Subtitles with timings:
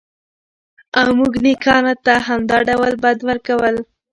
[0.99, 3.69] او موږ نېکانو ته همدا ډول بدل ورکوو.